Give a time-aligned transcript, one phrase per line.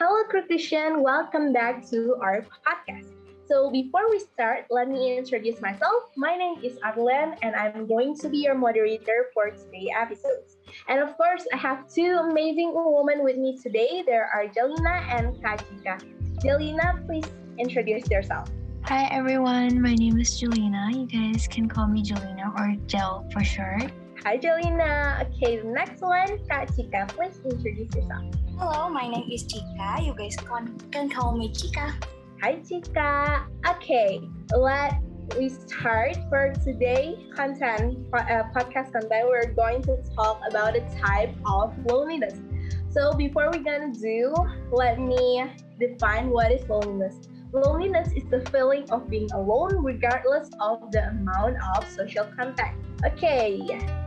[0.00, 1.02] Hello, Christian.
[1.02, 3.12] Welcome back to our podcast.
[3.44, 6.08] So before we start, let me introduce myself.
[6.16, 10.56] My name is Arlen, and I'm going to be your moderator for today's episodes.
[10.88, 14.02] And of course, I have two amazing women with me today.
[14.06, 16.00] There are Jelina and Kajika.
[16.40, 17.28] Jelina, please
[17.58, 18.48] introduce yourself.
[18.84, 20.96] Hi everyone, my name is Jelina.
[20.96, 23.92] You guys can call me Jelina or Jel for short.
[24.24, 25.28] Hi Jelina.
[25.28, 28.24] Okay, the next one, Kak Chika, please introduce yourself.
[28.60, 30.04] Hello, my name is Chika.
[30.04, 31.96] You guys can, can call me Chika.
[32.42, 33.46] Hi Chika.
[33.66, 34.20] Okay,
[34.54, 35.00] let
[35.38, 39.32] we start for today content uh, podcast content.
[39.32, 42.36] We're going to talk about a type of loneliness.
[42.90, 44.34] So before we're gonna do,
[44.70, 45.42] let me
[45.80, 47.16] define what is loneliness.
[47.54, 52.76] Loneliness is the feeling of being alone regardless of the amount of social contact.
[53.06, 53.64] Okay,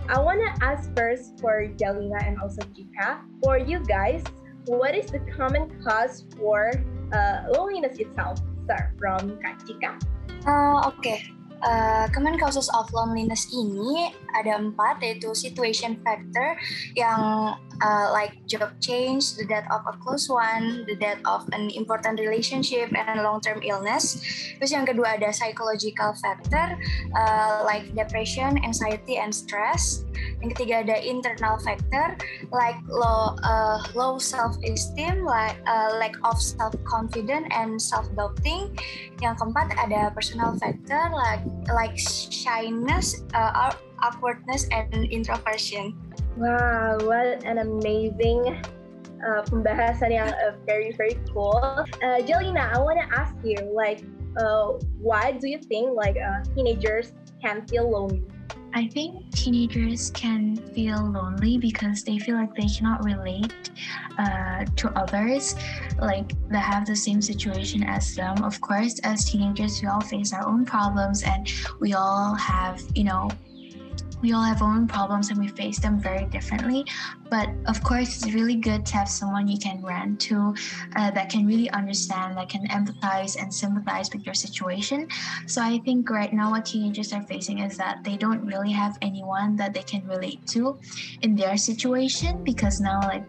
[0.07, 3.25] I want to ask first for Jelina and also Chika.
[3.41, 4.21] For you guys,
[4.65, 6.71] what is the common cause for
[7.11, 8.39] uh, loneliness itself?
[8.63, 9.99] Start from Kak Cika.
[10.47, 11.19] Uh, Oke, okay.
[11.63, 16.55] uh, common causes of loneliness ini ada empat yaitu situation factor
[16.95, 21.69] yang uh, like job change, the death of a close one, the death of an
[21.73, 24.19] important relationship, and long-term illness.
[24.59, 26.77] Terus yang kedua ada psychological factor
[27.15, 30.05] uh, like depression, anxiety, and stress.
[30.43, 32.15] Yang ketiga ada internal factor
[32.51, 38.75] like low uh, low self-esteem, like uh, lack of self-confidence and self-doubting.
[39.23, 43.71] Yang keempat ada personal factor like like shyness, uh,
[44.03, 45.95] awkwardness, and introversion.
[46.35, 48.59] Wow, what an amazing
[49.23, 51.57] uh, pembahasan yang uh, very very cool.
[51.63, 54.03] Uh, Jelina, I want to ask you, like,
[54.35, 58.27] uh, why do you think like uh, teenagers can feel lonely?
[58.75, 63.69] I think teenagers can feel lonely because they feel like they cannot relate
[64.17, 65.55] uh, to others,
[66.01, 68.43] like they have the same situation as them.
[68.43, 71.45] Of course, as teenagers, we all face our own problems and
[71.79, 73.29] we all have, you know,
[74.23, 76.85] we all have our own problems and we face them very differently.
[77.29, 80.55] But of course, it's really good to have someone you can rant to
[80.95, 85.07] uh, that can really understand, that can empathize and sympathize with your situation.
[85.45, 88.97] So I think right now what teenagers are facing is that they don't really have
[89.01, 90.79] anyone that they can relate to
[91.21, 93.25] in their situation because now, like,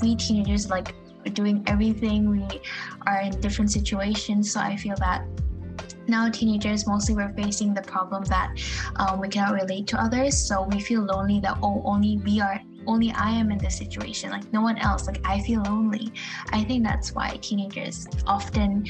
[0.00, 0.94] we teenagers, like,
[1.34, 2.60] doing everything, we
[3.06, 4.52] are in different situations.
[4.52, 5.24] So I feel that
[6.12, 8.52] now teenagers mostly we're facing the problem that
[8.96, 12.60] um, we cannot relate to others so we feel lonely that oh only we are
[12.86, 16.12] only I am in this situation like no one else like I feel lonely.
[16.52, 18.86] I think that's why teenagers often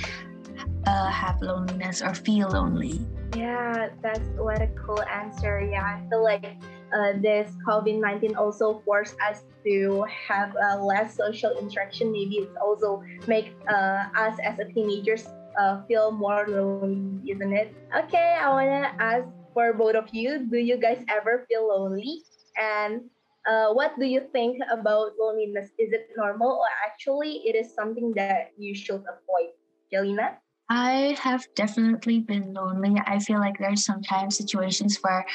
[0.86, 3.06] uh, have loneliness or feel lonely.
[3.36, 5.60] Yeah that's what a cool answer.
[5.60, 6.56] Yeah I feel like
[6.92, 12.12] uh, this COVID-19 also forced us to have uh, less social interaction.
[12.12, 15.24] Maybe it's also make uh, us as a teenagers
[15.58, 17.74] uh, feel more lonely, isn't it?
[17.96, 22.24] Okay, I wanna ask for both of you, do you guys ever feel lonely?
[22.56, 23.08] And
[23.46, 25.70] uh, what do you think about loneliness?
[25.78, 29.52] Is it normal or actually it is something that you should avoid?
[29.92, 30.40] Jelina?
[30.72, 32.96] I have definitely been lonely.
[33.04, 35.26] I feel like there's sometimes situations where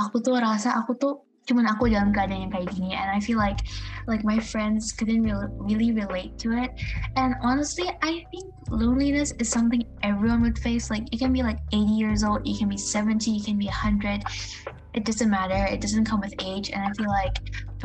[0.00, 3.38] aku tuh rasa aku tuh cuman aku dalam keadaan yang kayak gini and I feel
[3.38, 3.62] like
[4.10, 6.74] like my friends couldn't really, really relate to it.
[7.14, 10.90] And honestly I think loneliness is something everyone would face.
[10.90, 13.70] Like you can be like 80 years old you can be 70 you can be
[13.70, 14.26] 100
[14.96, 15.68] it doesn't matter.
[15.68, 17.36] It doesn't come with age and I feel like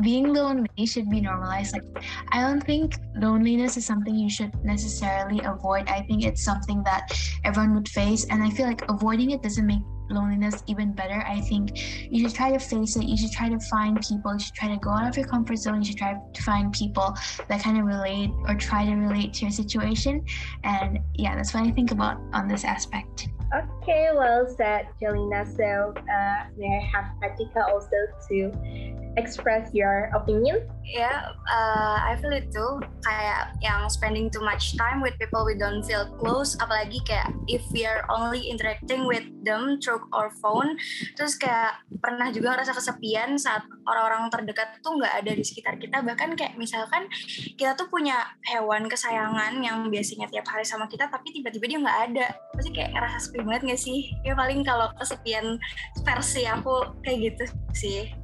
[0.02, 1.76] being lonely should be normalized.
[1.76, 1.86] Like
[2.32, 5.90] I don't think loneliness is something you should necessarily avoid.
[5.90, 7.12] I think it's something that
[7.44, 11.24] everyone would face and I feel like avoiding it doesn't make loneliness even better.
[11.28, 13.04] I think you should try to face it.
[13.04, 14.34] You should try to find people.
[14.34, 15.82] You should try to go out of your comfort zone.
[15.82, 17.16] You should try to find people
[17.48, 20.24] that kind of relate or try to relate to your situation.
[20.64, 23.30] And yeah, that's what I think about on this aspect.
[23.54, 25.46] Okay, well said, Jelina.
[25.46, 27.98] So uh, may I have Atika also
[28.30, 30.64] to express your opinion?
[30.82, 32.84] Yeah, uh, I feel it too.
[33.04, 37.64] Kayak yang spending too much time with people we don't feel close, apalagi kayak if
[37.72, 40.76] we are only interacting with them through our phone,
[41.16, 46.04] terus kayak pernah juga ngerasa kesepian saat orang-orang terdekat tuh nggak ada di sekitar kita.
[46.04, 47.08] Bahkan kayak misalkan
[47.56, 52.00] kita tuh punya hewan kesayangan yang biasanya tiap hari sama kita, tapi tiba-tiba dia nggak
[52.12, 52.28] ada.
[52.52, 54.12] Pasti kayak ngerasa sepi banget nggak sih?
[54.28, 55.56] Ya paling kalau kesepian
[56.04, 58.21] versi aku kayak gitu sih.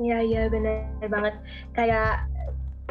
[0.00, 1.34] Iya iya benar banget
[1.78, 2.26] kayak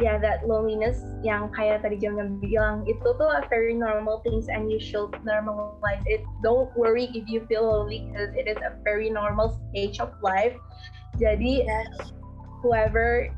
[0.02, 4.50] ya yeah, that loneliness yang kayak tadi Jam bilang itu tuh a very normal things
[4.50, 6.26] and you should normalize it.
[6.42, 10.58] Don't worry if you feel lonely because it is a very normal stage of life.
[11.14, 12.10] Jadi yes.
[12.58, 13.30] whoever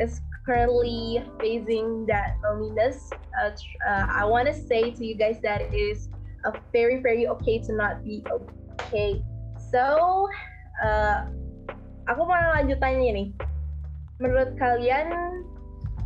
[0.00, 3.52] is currently facing that loneliness, uh,
[3.84, 6.08] uh, I want to say to you guys that it is
[6.44, 8.24] a very, very okay to not be
[8.80, 9.22] okay.
[9.70, 10.28] So,
[10.82, 11.26] uh,
[12.06, 13.28] aku mau lanjut tanya nih.
[14.18, 15.42] Menurut kalian,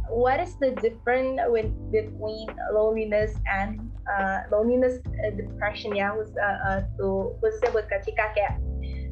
[0.08, 6.12] what is the difference with, between loneliness and uh, loneliness uh, depression ya?
[6.12, 8.56] Uh, uh, tuh khususnya buat Kak Cika kayak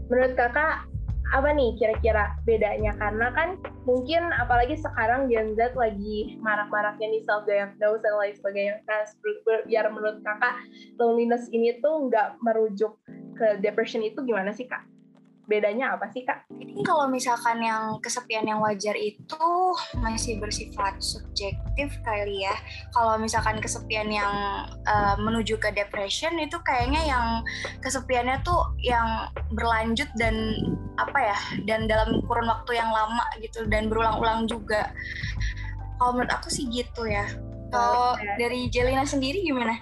[0.09, 0.85] menurut kakak
[1.33, 3.57] apa nih kira-kira bedanya karena kan
[3.89, 9.03] mungkin apalagi sekarang Gen Z lagi marak-maraknya nih self diagnose dan lain sebagainya nah
[9.65, 10.55] biar menurut kakak
[11.01, 13.01] loneliness ini tuh nggak merujuk
[13.35, 14.85] ke depression itu gimana sih kak
[15.45, 16.49] bedanya apa sih kak?
[16.53, 19.47] Ini kalau misalkan yang kesepian yang wajar itu
[20.01, 22.55] masih bersifat subjektif kali ya.
[22.93, 24.35] Kalau misalkan kesepian yang
[24.89, 27.27] uh, menuju ke depression itu kayaknya yang
[27.85, 30.35] kesepiannya tuh yang berlanjut dan
[30.95, 34.91] apa ya dan dalam kurun waktu yang lama gitu dan berulang-ulang juga.
[36.01, 37.25] Kalau menurut aku sih gitu ya.
[37.75, 39.75] Kalau dari Jelina sendiri gimana?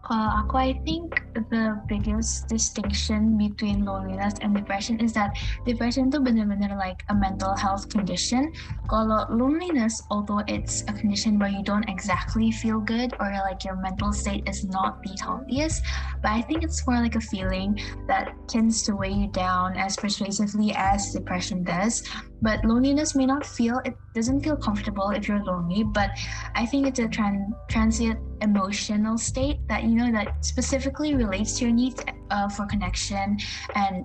[0.00, 5.36] Kalau aku, I think the biggest distinction between loneliness and depression is that
[5.66, 8.50] depression itu benar-benar like a mental health condition.
[8.90, 13.78] Kalau loneliness, although it's a condition where you don't exactly feel good or like your
[13.78, 15.82] mental state is not the healthiest,
[16.22, 17.78] but I think it's more like a feeling
[18.10, 22.02] that tends to weigh you down as persuasively as depression does.
[22.42, 26.10] But loneliness may not feel it doesn't feel comfortable if you're lonely, but
[26.54, 31.64] I think it's a tran- transient emotional state that you know that specifically relates to
[31.66, 33.38] your needs uh, for connection
[33.74, 34.04] and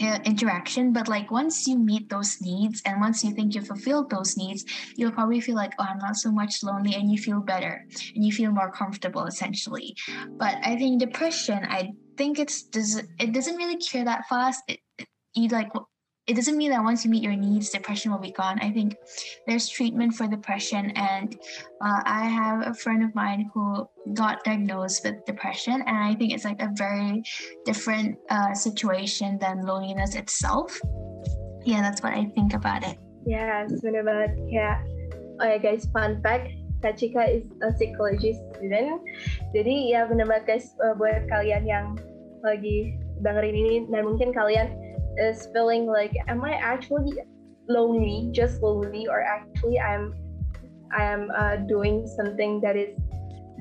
[0.00, 4.08] uh, interaction but like once you meet those needs and once you think you've fulfilled
[4.08, 4.64] those needs
[4.96, 8.24] you'll probably feel like oh i'm not so much lonely and you feel better and
[8.24, 9.96] you feel more comfortable essentially.
[10.42, 14.62] But i think depression i think it's does it doesn't really cure that fast.
[14.68, 15.70] It, it, you like
[16.26, 18.58] it doesn't mean that once you meet your needs, depression will be gone.
[18.60, 18.96] I think
[19.46, 21.36] there's treatment for depression, and
[21.84, 26.32] uh, I have a friend of mine who got diagnosed with depression, and I think
[26.32, 27.22] it's like a very
[27.64, 30.72] different uh, situation than loneliness itself.
[31.64, 32.96] Yeah, that's what I think about it.
[33.26, 34.32] Yes, benar banget.
[34.48, 34.78] Kayak,
[35.44, 36.48] oh guys, fun fact,
[36.80, 39.04] Kak Cika is a psychology student.
[39.52, 42.00] Jadi ya benar banget guys, uh, buat kalian yang
[42.44, 44.83] lagi dengerin ini dan mungkin kalian
[45.18, 47.12] is feeling like am i actually
[47.68, 50.14] lonely just lonely or actually i'm
[50.96, 52.98] i am uh, doing something that is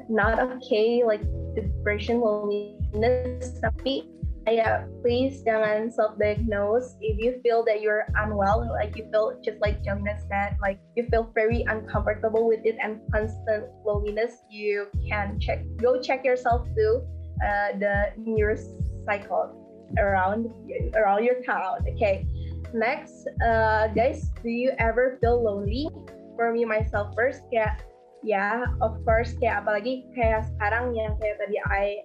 [0.09, 1.21] not okay like
[1.55, 3.59] depression loneliness?
[3.61, 4.09] Tapi
[4.43, 9.55] yeah please jangan self diagnose if you feel that you're unwell like you feel just
[9.63, 15.39] like Jelena said like you feel very uncomfortable with it and constant loneliness you can
[15.39, 17.07] check go check yourself too
[17.39, 19.62] uh, the neuropsychologist
[19.97, 20.49] around
[20.95, 21.83] around your town.
[21.95, 22.25] Okay.
[22.73, 25.87] Next, uh, guys, do you ever feel lonely?
[26.33, 27.85] For me myself first, kayak
[28.25, 32.01] ya, yeah, of course, kayak apalagi kayak sekarang yang kayak tadi I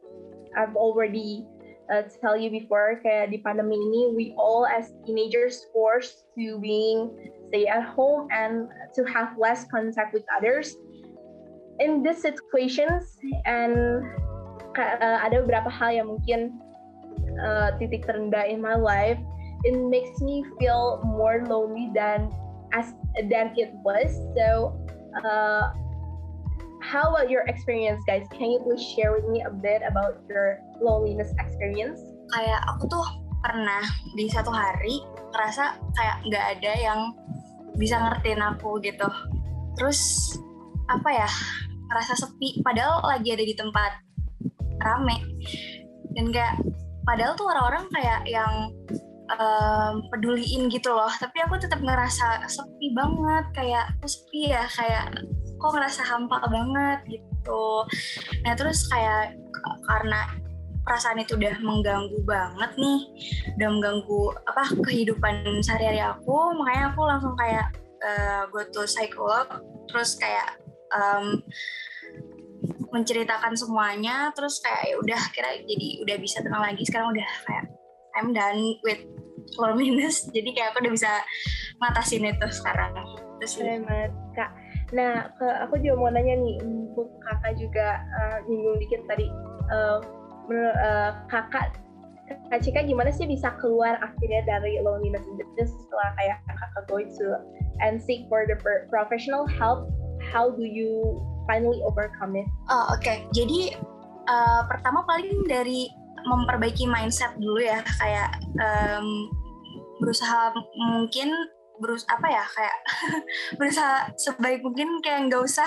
[0.52, 1.48] I've already
[1.88, 7.16] uh, tell you before kayak di pandemi ini we all as teenagers forced to being
[7.48, 10.76] stay at home and to have less contact with others
[11.80, 13.16] in these situations
[13.48, 14.04] and
[14.76, 16.60] uh, ada beberapa hal yang mungkin
[17.40, 19.18] uh, titik terendah in my life,
[19.64, 22.30] it makes me feel more lonely than
[22.72, 22.92] as
[23.30, 24.12] than it was.
[24.36, 24.76] So,
[25.24, 25.72] uh,
[26.84, 28.26] how about your experience, guys?
[28.30, 32.00] Can you please share with me a bit about your loneliness experience?
[32.34, 33.06] Kayak aku tuh
[33.40, 33.82] pernah
[34.18, 35.00] di satu hari
[35.32, 37.00] ngerasa kayak nggak ada yang
[37.78, 39.08] bisa ngertiin aku gitu.
[39.78, 40.34] Terus
[40.90, 41.30] apa ya?
[41.88, 44.04] Ngerasa sepi padahal lagi ada di tempat
[44.78, 45.18] rame
[46.14, 46.54] dan kayak
[47.08, 48.68] padahal tuh orang-orang kayak yang
[49.32, 51.08] um, peduliin gitu loh.
[51.08, 54.68] Tapi aku tetap ngerasa sepi banget kayak aku sepi ya?
[54.68, 55.24] Kayak
[55.56, 57.64] kok ngerasa hampa banget gitu.
[58.44, 59.40] Nah terus kayak
[59.88, 60.28] karena
[60.88, 63.00] perasaan itu udah mengganggu banget nih
[63.60, 67.68] udah mengganggu apa kehidupan sehari-hari aku makanya aku langsung kayak
[68.00, 69.44] uh, go to psikolog
[69.92, 70.56] terus kayak
[70.96, 71.44] um,
[72.88, 77.64] menceritakan semuanya terus kayak ya udah kira jadi udah bisa tenang lagi sekarang udah kayak
[78.18, 79.04] I'm done with
[79.56, 80.26] loneliness.
[80.36, 81.12] Jadi kayak aku udah bisa
[81.78, 82.92] ngatasin itu sekarang.
[83.38, 84.50] Terus banget kak.
[84.92, 85.30] Nah
[85.62, 89.30] aku juga mau nanya nih untuk kakak juga uh, nyinggung dikit tadi
[89.70, 90.02] uh,
[90.50, 91.78] uh, kakak
[92.28, 97.40] Kak Cika gimana sih bisa keluar akhirnya dari loneliness itu setelah kayak kakak going to
[97.80, 98.56] and seek for the
[98.92, 99.88] professional help?
[100.28, 102.44] How do you finally overcome it?
[102.68, 103.24] Oh oke, okay.
[103.32, 103.80] jadi
[104.28, 105.88] uh, pertama paling dari
[106.28, 109.32] memperbaiki mindset dulu ya, kayak um,
[109.98, 111.32] berusaha mungkin
[111.78, 112.76] berus apa ya kayak
[113.58, 115.66] berusaha sebaik mungkin kayak nggak usah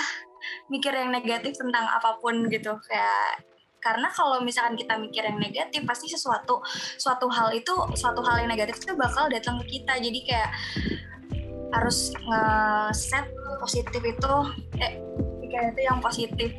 [0.67, 3.39] mikir yang negatif tentang apa pun gitu kayak
[3.81, 6.61] karena kalau misalkan kita mikir yang negatif pasti sesuatu
[7.01, 10.51] suatu hal itu suatu hal yang negatif itu bakal datang ke kita jadi kayak
[11.71, 13.25] harus nge-set
[13.57, 14.33] positif itu
[14.77, 14.99] eh
[15.51, 16.49] kayak itu yang positif.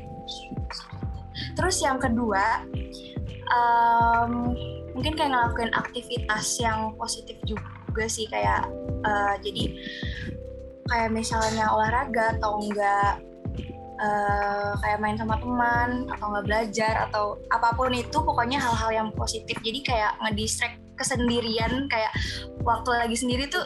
[1.56, 2.64] Terus yang kedua
[3.50, 4.52] um,
[4.92, 8.68] mungkin kayak ngelakuin aktivitas yang positif juga sih kayak
[9.04, 9.64] uh, jadi
[10.88, 13.25] kayak misalnya olahraga atau enggak
[14.02, 19.08] uh, kayak main sama teman atau nggak belajar atau apa pun itu pokoknya hal-hal yang
[19.16, 19.56] positif.
[19.64, 22.12] Jadi kayak ngedistract kesendirian kayak
[22.62, 23.64] waktu lagi sendiri tuh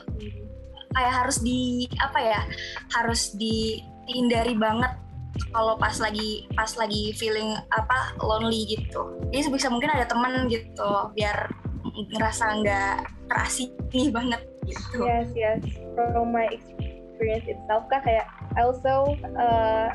[0.95, 2.41] kayak harus di apa ya
[2.97, 4.93] harus dihindari banget
[5.53, 9.17] kalau pas lagi pas lagi feeling apa lonely gitu.
[9.33, 11.51] Jadi sebisa mungkin ada teman gitu biar
[12.15, 12.97] ngerasa nggak
[13.31, 13.73] terasing
[14.17, 15.05] banget gitu.
[15.05, 15.63] Yes yes.
[15.95, 18.27] From my experience itself kak kayak
[18.57, 19.93] I also uh,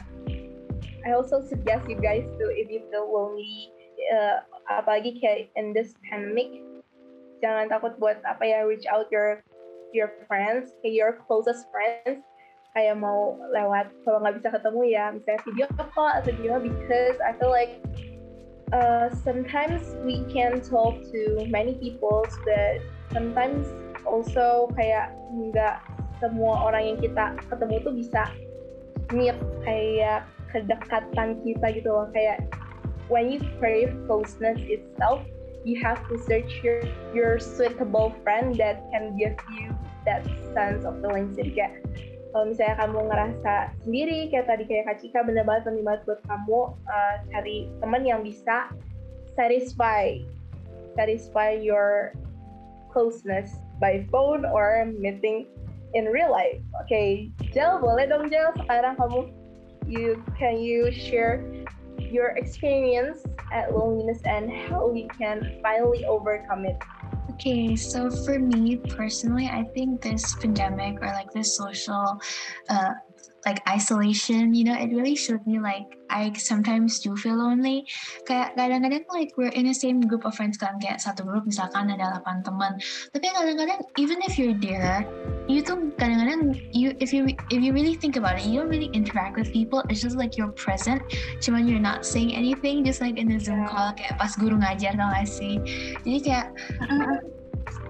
[1.01, 3.73] I also suggest you guys to if you feel lonely
[4.13, 6.61] uh, apalagi kayak in this pandemic
[7.41, 9.41] jangan takut buat apa ya reach out your
[9.91, 12.21] your friends your closest friends
[12.71, 17.35] kayak mau lewat kalau nggak bisa ketemu ya misalnya video call atau gimana because I
[17.35, 17.83] feel like
[18.71, 22.79] uh, sometimes we can talk to many people but
[23.11, 23.67] sometimes
[24.07, 25.83] also kayak nggak
[26.23, 28.21] semua orang yang kita ketemu tuh bisa
[29.11, 29.35] meet
[29.67, 32.07] kayak kedekatan kita gitu loh.
[32.15, 32.47] Kayak
[33.11, 35.19] when you crave closeness itself
[35.67, 39.69] you have to search your your suitable friend that can give you
[40.07, 40.25] that
[40.55, 41.73] sense of feeling jadi kayak
[42.31, 46.21] kalau misalnya kamu ngerasa sendiri kayak tadi kayak Kak Cika bener banget penting banget buat
[46.25, 48.71] kamu uh, cari teman yang bisa
[49.35, 50.19] satisfy
[50.95, 52.15] satisfy your
[52.91, 55.47] closeness by phone or meeting
[55.95, 56.59] in real life.
[56.79, 57.09] Oke, okay.
[57.51, 59.31] Jel boleh dong Jel sekarang kamu
[59.87, 61.43] you can you share
[61.99, 66.79] your experience at loneliness and how we can finally overcome it
[67.41, 72.21] Okay, so for me personally, I think this pandemic or like this social
[72.69, 72.93] uh,
[73.45, 77.87] like isolation, you know, it really showed me like I sometimes do feel lonely.
[78.27, 81.89] Kayak kadang-kadang like we're in the same group of friends kan, kayak satu grup misalkan
[81.89, 82.77] ada 8 teman.
[83.15, 85.07] Tapi kadang-kadang even if you're there,
[85.47, 88.91] you tuh kadang-kadang you if you if you really think about it, you don't really
[88.93, 89.81] interact with people.
[89.89, 91.01] It's just like you're present,
[91.39, 94.93] cuman you're not saying anything, just like in the Zoom call kayak pas guru ngajar
[94.99, 95.57] tau gak sih.
[96.05, 96.45] Jadi kayak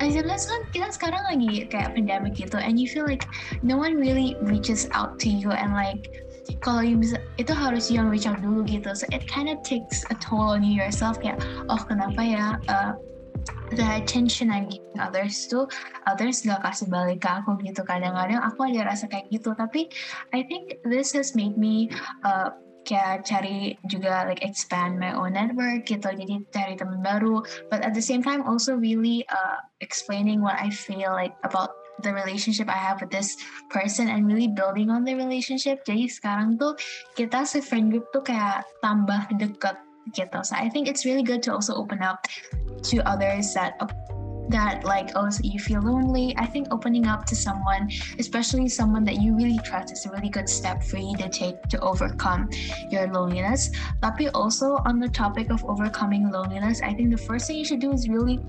[0.10, 3.29] sometimes kan kita sekarang lagi kayak pandemic gitu and you feel like
[3.62, 6.10] no one really reaches out to you and like
[6.65, 8.91] kalau you bisa itu harus yang reach out dulu gitu.
[8.98, 11.38] So it kind of takes a toll on you yourself kayak
[11.70, 12.98] oh kenapa ya uh,
[13.74, 15.70] the attention I'm giving others tuh
[16.10, 17.86] others gak kasih balik ke aku gitu.
[17.86, 19.88] Kadang-kadang aku ada rasa kayak gitu tapi
[20.36, 21.93] I think this has made me
[22.25, 27.45] uh, kayak cari juga like expand my own network gitu jadi cari teman baru.
[27.69, 32.13] But at the same time also really uh, explaining what I feel like about the
[32.13, 33.38] relationship I have with this
[33.69, 35.85] person and really building on the relationship.
[35.85, 36.73] Jadi sekarang tuh
[37.13, 39.77] kita se friend group tuh kayak tambah deket
[40.17, 40.39] gitu.
[40.41, 42.25] So I think it's really good to also open up
[42.89, 43.77] to others that
[44.50, 49.21] that like oh you feel lonely i think opening up to someone especially someone that
[49.21, 52.50] you really trust is a really good step for you to take to overcome
[52.89, 53.69] your loneliness.
[54.01, 57.79] Tapi also on the topic of overcoming loneliness i think the first thing you should
[57.81, 58.39] do is really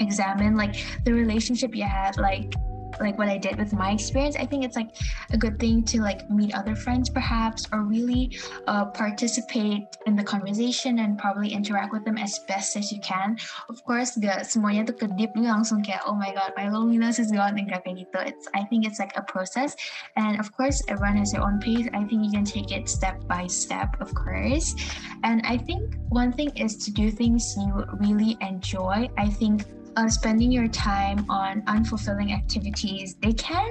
[0.00, 2.52] examine like the relationship you had like
[3.00, 4.96] like what I did with my experience, I think it's like
[5.32, 10.24] a good thing to like meet other friends perhaps or really uh, participate in the
[10.24, 13.36] conversation and probably interact with them as best as you can.
[13.68, 17.30] Of course, gak semuanya tuh kedip lu langsung kayak oh my god, my loneliness is
[17.30, 18.18] gone and kayak gitu.
[18.22, 19.76] It's I think it's like a process,
[20.16, 21.88] and of course, everyone has their own pace.
[21.92, 24.74] I think you can take it step by step, of course.
[25.24, 29.08] And I think one thing is to do things you really enjoy.
[29.18, 29.64] I think
[30.08, 33.68] spending your time on unfulfilling activities, they can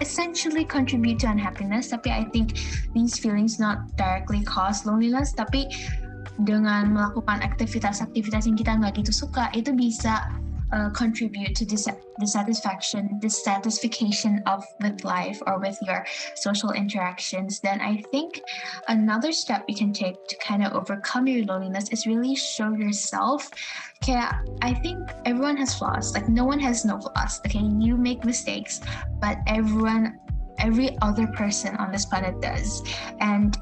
[0.00, 1.92] essentially contribute to unhappiness.
[1.92, 2.56] Tapi I think
[2.96, 5.68] these feelings not directly cause loneliness, tapi
[6.40, 10.32] dengan melakukan aktivitas-aktivitas yang kita nggak gitu suka, itu bisa
[10.72, 16.04] uh, contribute to dis- dissatisfaction, dissatisfaction of with life or with your
[16.36, 18.40] social interactions, then I think
[18.88, 23.50] another step you can take to kind of overcome your loneliness is really show yourself.
[24.02, 24.20] Okay,
[24.62, 26.14] I think everyone has flaws.
[26.14, 27.40] Like no one has no flaws.
[27.46, 28.80] Okay, you make mistakes,
[29.20, 30.18] but everyone,
[30.58, 32.82] every other person on this planet does,
[33.20, 33.56] and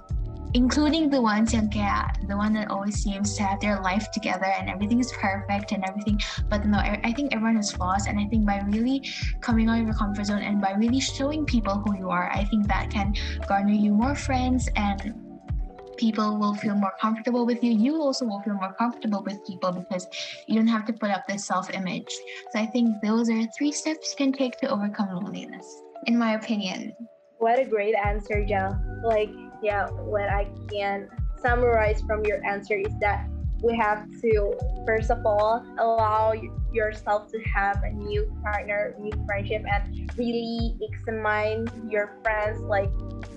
[0.54, 4.70] including the ones yang the one that always seems to have their life together and
[4.70, 8.24] everything is perfect and everything but no I, I think everyone is flaws and I
[8.26, 9.04] think by really
[9.40, 12.44] coming out of your comfort zone and by really showing people who you are I
[12.44, 13.14] think that can
[13.46, 15.14] garner you more friends and
[15.98, 17.72] people will feel more comfortable with you.
[17.72, 20.06] You also will feel more comfortable with people because
[20.46, 22.08] you don't have to put up this self-image.
[22.52, 25.66] So I think those are three steps you can take to overcome loneliness
[26.06, 26.94] in my opinion.
[27.38, 29.30] What a great answer Jel like
[29.62, 31.08] yeah, what I can
[31.40, 33.28] summarize from your answer is that
[33.62, 36.32] we have to first of all allow
[36.72, 42.90] yourself to have a new partner new friendship and really examine your friends like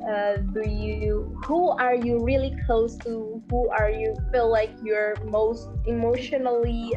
[0.07, 3.41] uh, do you who are you really close to?
[3.49, 6.93] Who are you feel like you're most emotionally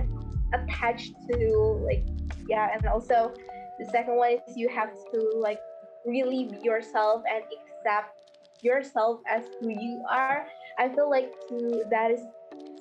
[0.53, 1.81] attached to?
[1.85, 2.05] Like
[2.49, 3.35] yeah and also
[3.79, 5.61] the second one is you have to like
[6.07, 8.24] really be yourself and accept
[8.65, 12.25] yourself as who you are i feel like to, that is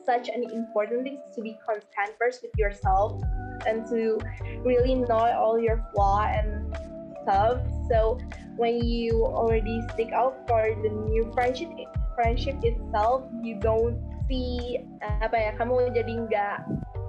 [0.05, 3.21] such an important thing to be content first with yourself
[3.67, 4.19] and to
[4.63, 6.75] really know all your flaw and
[7.23, 7.59] stuff.
[7.89, 8.19] So
[8.55, 11.69] when you already stick out for the new friendship
[12.13, 13.97] friendship itself you don't
[14.29, 16.57] see ah, apa ya kamu jadi nggak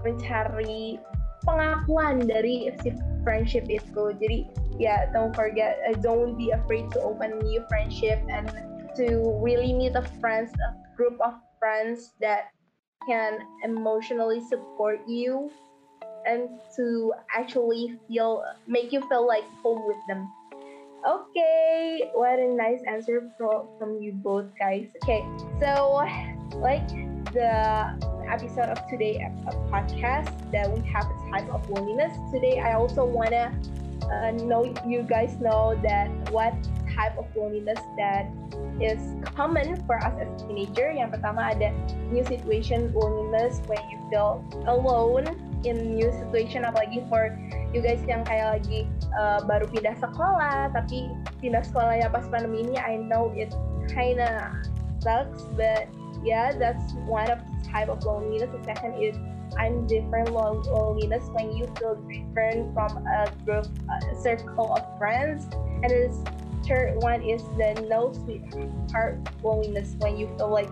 [0.01, 0.97] mencari
[1.45, 4.17] pengakuan dari si friendship itu.
[4.17, 8.51] Jadi yeah don't forget uh, don't be afraid to open new friendship and
[8.97, 12.51] to really meet a friends a group of friends that
[13.07, 15.51] can emotionally support you
[16.27, 20.31] and to actually feel make you feel like home with them.
[21.07, 24.89] Okay what a nice answer from, from you both guys.
[25.03, 25.25] Okay
[25.61, 26.01] so
[26.57, 26.89] like
[27.33, 27.99] the
[28.31, 32.17] episode of today a podcast that we have a type of loneliness.
[32.33, 33.53] Today i also want to
[34.11, 36.55] uh, know you guys know that what
[36.95, 38.31] type of loneliness that
[38.81, 38.99] is
[39.35, 40.91] common for us as teenager.
[40.95, 41.75] Yang pertama ada
[42.11, 45.27] new situation loneliness when you feel alone
[45.65, 47.33] in new situation apalagi for
[47.73, 48.87] you guys yang kayak lagi
[49.17, 51.11] uh, baru pindah sekolah tapi
[51.41, 53.51] pindah sekolah ya pas pandemi ini I know it
[53.91, 54.53] kinda
[55.01, 55.89] sucks but
[56.23, 58.53] yeah that's one of the type of loneliness.
[58.53, 59.17] The second is
[59.59, 65.47] I'm different loneliness when you feel different from a group, a circle of friends.
[65.83, 66.11] And the
[66.67, 70.71] third one is the no sweetheart loneliness when you feel like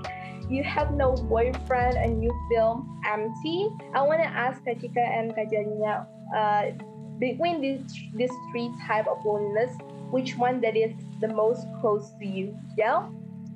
[0.48, 3.68] you have no boyfriend and you feel empty.
[3.94, 6.72] I want to ask Kachika and Kajalina, uh,
[7.18, 7.80] between these,
[8.14, 9.76] these three type of loneliness,
[10.10, 12.56] which one that is the most close to you?
[12.76, 13.08] Yeah.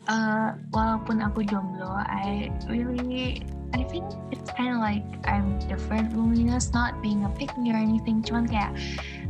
[0.07, 3.43] Uh, walaupun aku jomblo, I really
[3.77, 7.77] I think it's kind of like I'm different loneliness, not being a pick me or
[7.77, 8.25] anything.
[8.25, 8.73] Cuman kayak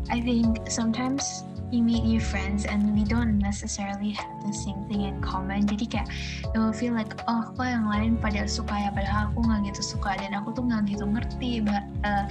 [0.06, 1.42] I think sometimes
[1.74, 5.66] you meet new friends and we don't necessarily have the same thing in common.
[5.66, 6.08] Jadi kayak
[6.54, 9.98] you will feel like oh kok yang lain pada suka ya padahal aku nggak gitu
[9.98, 11.66] suka dan aku tuh nggak gitu ngerti
[12.06, 12.24] uh,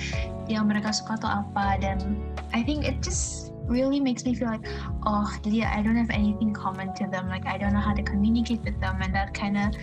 [0.48, 1.76] yang mereka suka tuh apa.
[1.84, 2.00] Dan
[2.56, 4.64] I think it just really makes me feel like
[5.10, 8.06] oh jadi I don't have anything common to them like I don't know how to
[8.08, 9.04] communicate with them.
[9.04, 9.76] And that kind of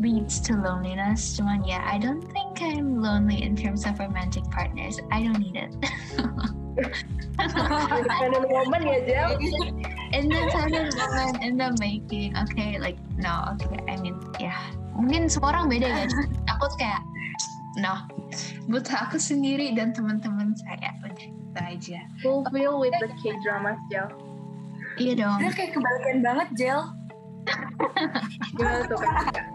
[0.00, 1.36] leads to loneliness.
[1.36, 5.00] Cuman yeah, I don't think I'm lonely in terms of romantic partners.
[5.10, 5.72] I don't need it.
[7.42, 9.30] independent woman ya Jel?
[10.12, 14.52] Independent woman in the making okay like no okay I mean ya.
[14.52, 14.62] Yeah.
[14.96, 16.04] mungkin semua orang beda ya.
[16.56, 17.00] Aku kayak
[17.80, 18.04] no.
[18.68, 20.92] Butuh aku sendiri dan teman-teman saya.
[21.04, 22.00] Udah itu aja.
[22.20, 24.08] Fulfill with the K dramas Jel.
[25.00, 25.38] Iya dong.
[25.40, 26.80] Dia kayak kebalikan banget Jel.
[28.56, 29.51] Gimana tuh kak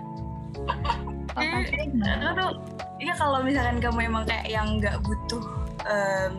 [2.97, 5.43] Iya kalau misalkan kamu emang kayak yang nggak butuh
[5.85, 6.35] um,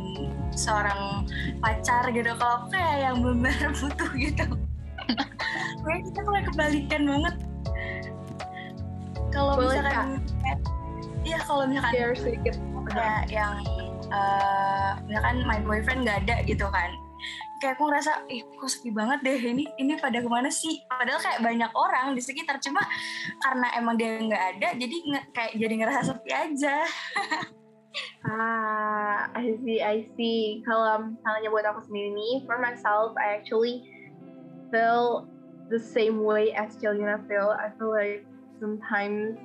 [0.52, 1.24] seorang
[1.62, 4.46] pacar gitu, kalau aku kayak yang benar butuh gitu.
[5.88, 7.34] Kayak kita kayak kebalikan banget.
[9.32, 10.20] Kalau misalkan,
[11.24, 12.54] iya kalau misalkan share sedikit.
[12.88, 13.56] kayak yang
[14.12, 16.92] uh, misalkan my boyfriend nggak ada gitu kan
[17.58, 20.82] kayak aku ngerasa ih kok sepi banget deh ini ini pada ke mana sih?
[20.86, 22.82] Padahal kayak banyak orang di sekitar cuma
[23.42, 24.96] karena emang dia nggak ada jadi
[25.34, 26.76] kayak jadi ngerasa sepi aja.
[28.28, 30.62] Ah I see I see.
[30.62, 33.88] Kalau misalnya buat aku sendiri nih for myself I actually
[34.70, 35.26] feel
[35.72, 37.56] the same way as Jelena feel.
[37.56, 38.22] I feel like
[38.60, 39.40] sometimes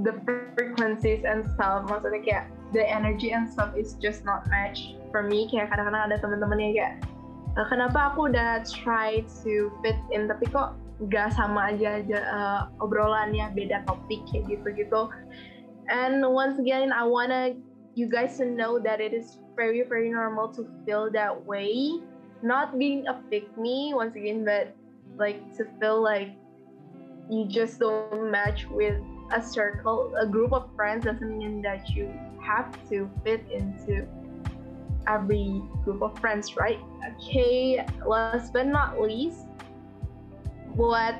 [0.00, 0.16] the
[0.56, 1.84] frequencies and stuff.
[1.88, 5.48] Maksudnya kayak the energy and stuff is just not match for me.
[5.52, 6.94] Kayak kadang-kadang ada teman-teman yang kayak
[7.60, 10.26] uh, kenapa aku udah try to fit in?
[10.28, 10.76] Tapi kok
[11.12, 13.52] gak sama aja aja uh, obrolannya.
[13.52, 15.12] Beda topik kayak gitu-gitu.
[15.92, 17.58] And once again I wanna
[17.92, 22.00] you guys to know that it is very very normal to feel that way.
[22.40, 24.72] Not being a pick me once again but
[25.20, 26.32] like to feel like
[27.30, 28.98] you just don't match with
[29.32, 34.06] a circle, a group of friends doesn't mean that you have to fit into
[35.08, 36.78] every group of friends, right?
[37.16, 39.48] Okay, last but not least,
[40.78, 41.18] buat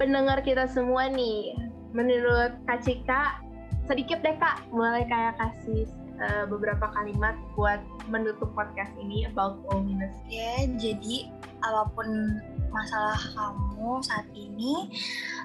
[0.00, 1.54] pendengar kita semua nih,
[1.94, 3.38] menurut Kak Cika,
[3.86, 5.86] sedikit deh Kak, boleh kayak kasih
[6.18, 7.78] uh, beberapa kalimat buat
[8.10, 10.14] menutup podcast ini about loneliness.
[10.26, 11.30] Ya, jadi
[11.62, 12.40] apa pun
[12.74, 14.90] masalah kamu saat ini,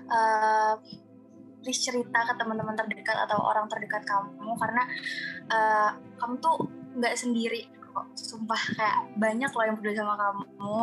[0.09, 0.81] uh,
[1.61, 4.83] please cerita ke teman-teman terdekat atau orang terdekat kamu karena
[5.51, 6.55] uh, kamu tuh
[6.97, 8.05] nggak sendiri kok.
[8.15, 10.79] Sumpah kayak banyak loh yang peduli sama kamu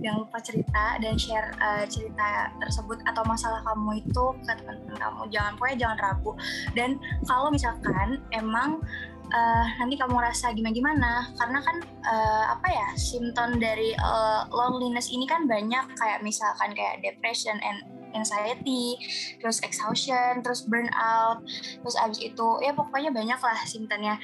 [0.00, 5.22] yang lupa cerita dan share uh, cerita tersebut atau masalah kamu itu ke teman-teman kamu.
[5.28, 6.32] Jangan pokoknya jangan ragu.
[6.72, 6.90] Dan
[7.28, 8.80] kalau misalkan emang
[9.28, 11.76] uh, nanti kamu rasa gimana gimana karena kan
[12.08, 15.84] uh, apa ya simptom dari uh, loneliness ini kan banyak.
[16.00, 18.98] Kayak misalkan kayak depression and anxiety,
[19.38, 21.42] terus exhaustion, terus burnout,
[21.80, 24.16] terus abis itu ya pokoknya banyak lah simptomnya.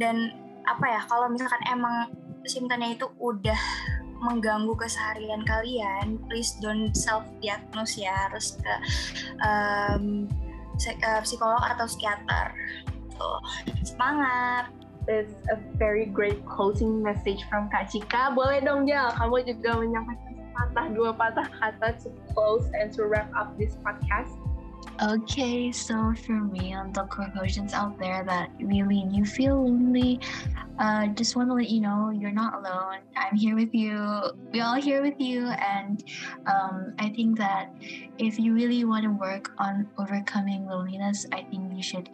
[0.00, 0.32] Dan
[0.64, 2.12] apa ya kalau misalkan emang
[2.48, 3.58] simptomnya itu udah
[4.24, 8.74] mengganggu keseharian kalian, please don't self diagnose ya, harus ke
[9.44, 10.24] um,
[11.22, 12.56] psikolog atau psikiater.
[13.14, 13.40] Tuh,
[13.84, 14.72] semangat.
[15.04, 18.32] It's a very great closing message from Kak Cika.
[18.32, 23.28] Boleh dong Jal, kamu juga menyampaikan patah dua patah kata to close and to wrap
[23.34, 24.43] up this podcast?
[25.02, 30.20] Okay, so for me, and the conclusions out there that really you feel lonely,
[30.78, 32.98] uh, just want to let you know you're not alone.
[33.16, 33.98] I'm here with you.
[34.52, 36.02] We all here with you, and
[36.46, 37.74] um, I think that
[38.18, 42.10] if you really want to work on overcoming loneliness, I think you should,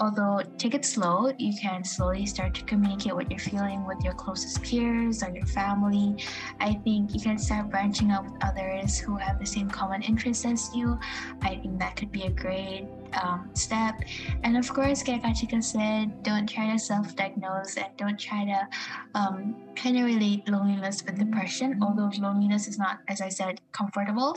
[0.00, 4.14] although take it slow, you can slowly start to communicate what you're feeling with your
[4.14, 6.16] closest peers or your family.
[6.58, 10.44] I think you can start branching out with others who have the same common interests
[10.44, 10.98] as you.
[11.42, 12.86] I think that could be a great
[13.22, 13.94] um, step.
[14.42, 18.68] And of course, like Kachika said, don't try to self-diagnose and don't try to
[19.14, 21.78] um, kind of relate loneliness with depression.
[21.82, 24.36] Although loneliness is not, as I said, comfortable,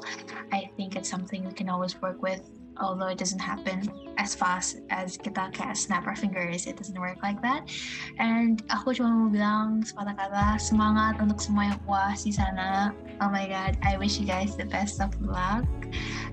[0.51, 2.41] I think it's something we can always work with
[2.79, 7.17] although it doesn't happen as fast as kita kayak snap our fingers it doesn't work
[7.21, 7.69] like that.
[8.17, 12.93] And aku cuma mau bilang sepatah kata semangat untuk semua yang puas di sana.
[13.21, 15.65] Oh my god I wish you guys the best of luck.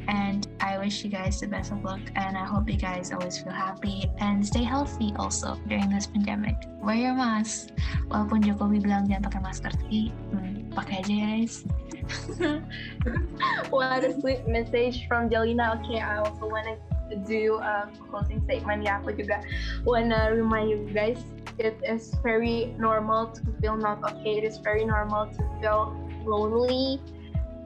[0.04, 3.40] And I wish you guys the best of luck and I hope you guys always
[3.40, 6.56] feel happy and stay healthy also during this pandemic.
[6.84, 7.72] Wear your mask.
[8.12, 11.64] Walaupun Jokowi bilang jangan pakai masker tapi hmm, pakai ya guys
[13.70, 15.80] what a sweet message from Jelina.
[15.80, 16.66] Okay, I also want
[17.10, 18.84] to do a closing statement.
[18.84, 19.40] Yeah, aku juga
[19.84, 21.20] wanna remind you guys,
[21.56, 24.40] it is very normal to feel not okay.
[24.40, 27.00] It is very normal to feel lonely.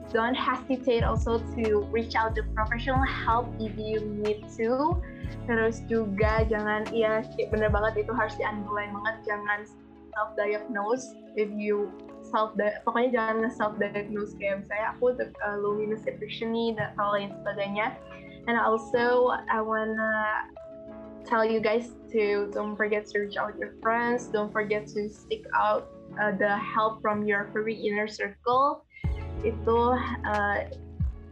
[0.09, 4.97] Don't hesitate also to reach out to professional help if you need to.
[5.45, 7.21] Terus juga jangan, iya
[7.53, 9.15] bener banget itu harus diandalkan banget.
[9.29, 9.59] Jangan
[10.09, 11.93] self diagnose if you
[12.29, 12.53] self
[12.85, 17.97] pokoknya jangan self diagnose kayak misalnya aku uh, loneliness depression dan lain sebagainya.
[18.47, 20.49] And also I wanna
[21.27, 25.45] tell you guys to don't forget to reach out your friends don't forget to seek
[25.53, 28.85] out uh, the help from your very inner circle.
[29.45, 29.93] Itu
[30.25, 30.69] uh,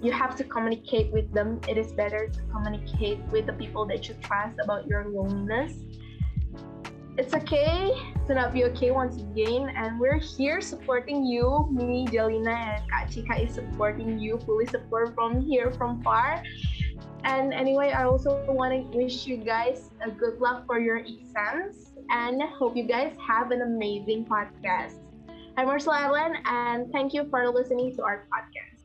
[0.02, 1.60] you have to communicate with them.
[1.66, 5.74] It is better to communicate with the people that you trust about your loneliness
[7.18, 7.92] it's okay
[8.28, 9.74] to not be okay once again.
[9.76, 11.68] And we're here supporting you.
[11.72, 16.44] Me, Jelina, and Kachika is supporting you, fully support from here, from far.
[17.24, 21.92] And anyway, I also want to wish you guys a good luck for your exams
[22.10, 25.00] and hope you guys have an amazing podcast.
[25.58, 28.77] I'm Ursula Evelyn, and thank you for listening to our podcast.